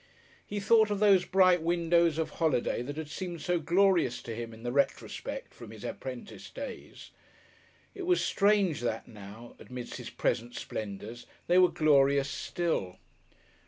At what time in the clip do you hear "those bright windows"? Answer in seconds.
0.99-2.17